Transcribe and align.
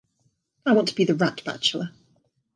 I 0.65 0.71
want 0.71 0.87
to 0.87 0.95
be 0.95 1.03
the 1.05 1.13
rat 1.13 1.43
bachelor. 1.45 1.91